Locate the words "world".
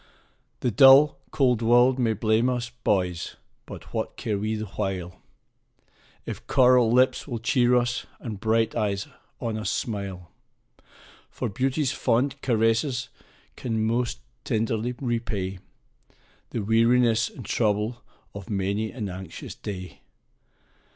1.61-1.99